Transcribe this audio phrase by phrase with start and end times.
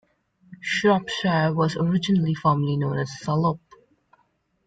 [0.61, 3.59] Shropshire was originally formally known as 'Salop'.